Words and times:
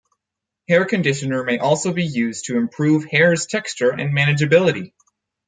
Hair 0.67 0.85
conditioner 0.85 1.43
may 1.43 1.59
also 1.59 1.93
be 1.93 2.03
used 2.03 2.45
to 2.45 2.57
improve 2.57 3.05
hair's 3.05 3.45
texture 3.45 3.91
and 3.91 4.17
manageability. 4.17 4.93